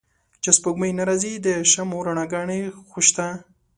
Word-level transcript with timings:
چې 0.43 0.49
سپوږمۍ 0.57 0.91
نه 0.99 1.03
را 1.09 1.15
ځي 1.21 1.33
د 1.45 1.47
شمعو 1.71 2.05
رڼاګا 2.05 2.41
نې 2.49 2.59
خوشته 2.91 3.25